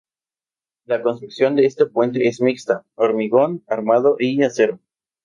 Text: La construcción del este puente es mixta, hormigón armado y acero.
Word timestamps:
La 0.85 1.03
construcción 1.03 1.55
del 1.55 1.65
este 1.65 1.85
puente 1.85 2.27
es 2.27 2.41
mixta, 2.41 2.87
hormigón 2.95 3.63
armado 3.67 4.15
y 4.17 4.41
acero. 4.41 4.79